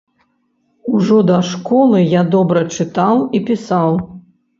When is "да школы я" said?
1.29-2.23